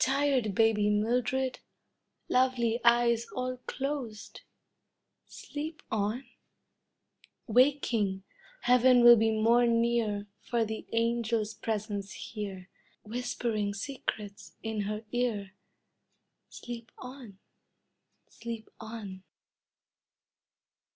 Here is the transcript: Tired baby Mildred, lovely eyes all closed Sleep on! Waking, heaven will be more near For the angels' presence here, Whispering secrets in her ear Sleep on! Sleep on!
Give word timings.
Tired 0.00 0.56
baby 0.56 0.90
Mildred, 0.90 1.60
lovely 2.28 2.80
eyes 2.82 3.28
all 3.32 3.58
closed 3.58 4.40
Sleep 5.24 5.84
on! 5.88 6.24
Waking, 7.46 8.24
heaven 8.62 9.04
will 9.04 9.14
be 9.14 9.30
more 9.30 9.64
near 9.68 10.26
For 10.40 10.64
the 10.64 10.84
angels' 10.92 11.54
presence 11.54 12.10
here, 12.10 12.70
Whispering 13.04 13.72
secrets 13.72 14.56
in 14.64 14.80
her 14.80 15.04
ear 15.12 15.52
Sleep 16.48 16.90
on! 16.98 17.38
Sleep 18.28 18.68
on! 18.80 19.22